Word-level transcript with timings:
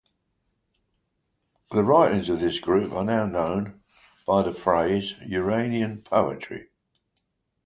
The 1.69 1.83
writings 1.83 2.29
of 2.31 2.39
this 2.39 2.59
group 2.59 2.91
are 2.91 3.05
now 3.05 3.27
known 3.27 3.83
by 4.25 4.41
the 4.41 4.51
phrase 4.51 5.13
"Uranian 5.23 6.01
poetry". 6.01 6.69